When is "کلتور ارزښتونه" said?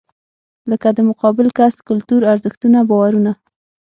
1.89-2.79